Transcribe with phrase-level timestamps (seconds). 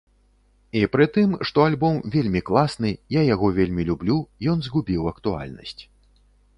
[0.79, 4.17] І пры тым, што альбом вельмі класны, я яго вельмі люблю,
[4.53, 5.81] ён згубіў актуальнасць.